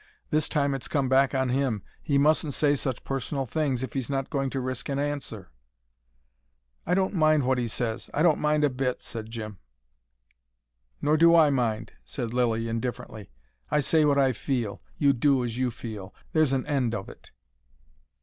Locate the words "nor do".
11.03-11.35